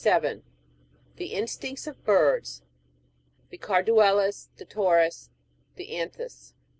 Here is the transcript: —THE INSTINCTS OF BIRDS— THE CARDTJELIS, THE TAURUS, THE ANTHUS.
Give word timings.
—THE 1.17 1.35
INSTINCTS 1.35 1.85
OF 1.85 2.03
BIRDS— 2.03 2.63
THE 3.51 3.59
CARDTJELIS, 3.59 4.49
THE 4.57 4.65
TAURUS, 4.65 5.29
THE 5.75 5.95
ANTHUS. 5.95 6.55